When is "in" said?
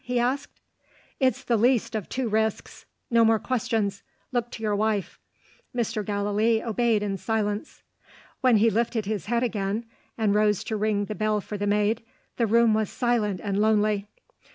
7.03-7.17